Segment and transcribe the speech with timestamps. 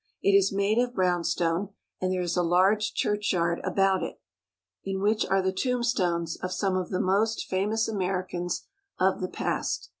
[0.23, 4.19] It is made of brownstone, and there is a large churchyard about it,
[4.83, 8.65] in which are the tombstones of some of the most famous Americans
[8.99, 9.89] of the past.